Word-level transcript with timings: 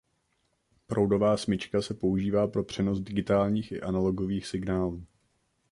Proudová 0.87 1.37
smyčka 1.37 1.81
se 1.81 1.93
používá 1.93 2.47
pro 2.47 2.63
přenos 2.63 2.99
digitálních 2.99 3.71
i 3.71 3.81
analogových 3.81 4.47
signálů. 4.47 5.05